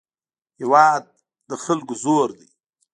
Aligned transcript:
هېواد 0.59 1.03
د 1.49 1.51
خلکو 1.63 1.93
زور 2.03 2.29
دی. 2.37 2.47